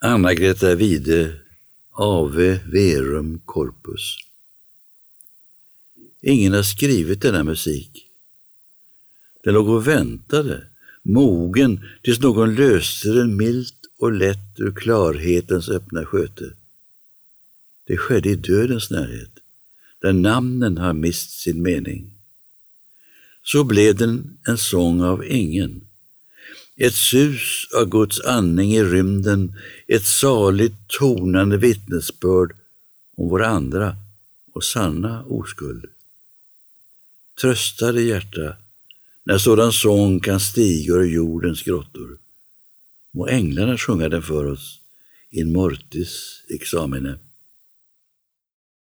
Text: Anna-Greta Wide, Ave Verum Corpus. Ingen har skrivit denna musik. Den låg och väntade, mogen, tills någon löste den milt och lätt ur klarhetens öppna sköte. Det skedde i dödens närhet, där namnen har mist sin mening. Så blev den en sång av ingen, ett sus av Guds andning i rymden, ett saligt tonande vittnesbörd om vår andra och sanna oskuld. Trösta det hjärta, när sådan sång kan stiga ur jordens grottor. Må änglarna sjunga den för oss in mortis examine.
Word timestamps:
Anna-Greta 0.00 0.74
Wide, 0.74 1.40
Ave 1.90 2.60
Verum 2.72 3.40
Corpus. 3.44 4.16
Ingen 6.22 6.52
har 6.52 6.62
skrivit 6.62 7.22
denna 7.22 7.44
musik. 7.44 8.06
Den 9.44 9.54
låg 9.54 9.68
och 9.68 9.86
väntade, 9.86 10.66
mogen, 11.02 11.80
tills 12.02 12.20
någon 12.20 12.54
löste 12.54 13.08
den 13.08 13.36
milt 13.36 13.74
och 13.98 14.12
lätt 14.12 14.60
ur 14.60 14.72
klarhetens 14.72 15.68
öppna 15.68 16.04
sköte. 16.04 16.44
Det 17.84 17.96
skedde 17.96 18.28
i 18.28 18.36
dödens 18.36 18.90
närhet, 18.90 19.32
där 19.98 20.12
namnen 20.12 20.78
har 20.78 20.92
mist 20.92 21.30
sin 21.30 21.62
mening. 21.62 22.10
Så 23.42 23.64
blev 23.64 23.96
den 23.96 24.38
en 24.46 24.58
sång 24.58 25.02
av 25.02 25.24
ingen, 25.24 25.87
ett 26.78 26.94
sus 26.94 27.68
av 27.76 27.90
Guds 27.90 28.20
andning 28.20 28.74
i 28.74 28.84
rymden, 28.84 29.56
ett 29.86 30.06
saligt 30.06 30.88
tonande 30.88 31.56
vittnesbörd 31.56 32.56
om 33.16 33.28
vår 33.28 33.42
andra 33.42 33.96
och 34.52 34.64
sanna 34.64 35.24
oskuld. 35.24 35.84
Trösta 37.40 37.92
det 37.92 38.02
hjärta, 38.02 38.56
när 39.24 39.38
sådan 39.38 39.72
sång 39.72 40.20
kan 40.20 40.40
stiga 40.40 40.94
ur 40.94 41.04
jordens 41.04 41.62
grottor. 41.62 42.18
Må 43.10 43.26
änglarna 43.26 43.78
sjunga 43.78 44.08
den 44.08 44.22
för 44.22 44.44
oss 44.44 44.80
in 45.30 45.52
mortis 45.52 46.42
examine. 46.48 47.18